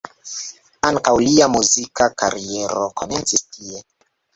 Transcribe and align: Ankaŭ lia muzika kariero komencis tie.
Ankaŭ 0.89 1.13
lia 1.27 1.49
muzika 1.57 2.11
kariero 2.25 2.91
komencis 3.03 3.51
tie. 3.57 3.89